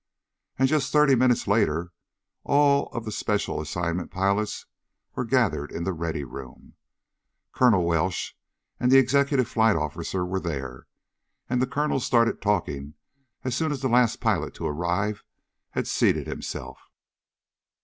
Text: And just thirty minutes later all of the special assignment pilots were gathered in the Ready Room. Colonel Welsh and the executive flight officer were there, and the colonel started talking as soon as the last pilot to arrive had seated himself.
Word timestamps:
And 0.57 0.67
just 0.67 0.91
thirty 0.91 1.13
minutes 1.13 1.47
later 1.47 1.91
all 2.43 2.87
of 2.87 3.05
the 3.05 3.11
special 3.11 3.61
assignment 3.61 4.09
pilots 4.09 4.65
were 5.13 5.25
gathered 5.25 5.71
in 5.71 5.83
the 5.83 5.93
Ready 5.93 6.23
Room. 6.23 6.73
Colonel 7.51 7.85
Welsh 7.85 8.33
and 8.79 8.91
the 8.91 8.97
executive 8.97 9.47
flight 9.47 9.75
officer 9.75 10.25
were 10.25 10.39
there, 10.39 10.87
and 11.51 11.61
the 11.61 11.67
colonel 11.67 11.99
started 11.99 12.41
talking 12.41 12.95
as 13.43 13.53
soon 13.55 13.71
as 13.71 13.81
the 13.83 13.89
last 13.89 14.19
pilot 14.19 14.55
to 14.55 14.65
arrive 14.65 15.23
had 15.69 15.85
seated 15.85 16.25
himself. 16.25 16.89